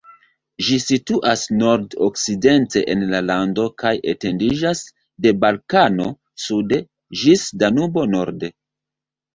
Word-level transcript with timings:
Ĝi 0.67 0.77
situas 0.83 1.43
nord-okcidente 1.57 2.83
en 2.95 3.05
la 3.13 3.21
lando 3.27 3.67
kaj 3.83 3.93
etendiĝas 4.15 4.83
de 5.27 5.37
Balkano 5.45 6.11
sude 6.49 6.85
ĝis 7.23 7.47
Danubo 7.65 8.11
norde. 8.19 8.55